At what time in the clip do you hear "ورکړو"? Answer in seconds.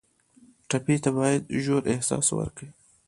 2.37-2.69